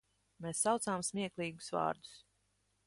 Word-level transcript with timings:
Mēs 0.45 0.61
saucām 0.67 1.03
smieklīgus 1.09 1.71
vārdus. 1.77 2.17